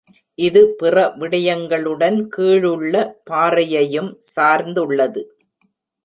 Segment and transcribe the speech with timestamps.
[0.37, 2.93] இது பிற விடயங்களுடன் கீழுள்ள
[3.29, 5.21] பாறையையும் சார்ந்துள்ளது.